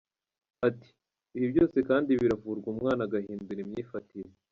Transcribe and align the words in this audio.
Ati” 0.67 0.89
Ibi 1.37 1.47
byose 1.53 1.77
kandi 1.89 2.19
biravurwa 2.21 2.67
umwana 2.73 3.01
agahindura 3.07 3.59
imyifatire. 3.61 4.31